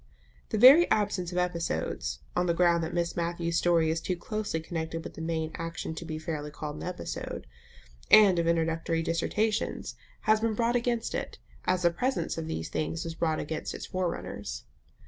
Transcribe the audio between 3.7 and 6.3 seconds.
is too closely connected with the main action to be